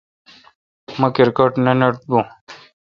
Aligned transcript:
مہ 0.99 1.07
کرکٹ 1.15 1.51
نہ 1.65 1.71
نٹ 1.79 1.95
بون۔ 2.09 2.25